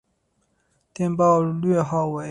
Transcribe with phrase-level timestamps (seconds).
[0.95, 2.19] 电报略号为。